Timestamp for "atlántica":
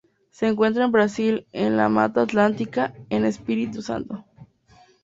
2.23-2.95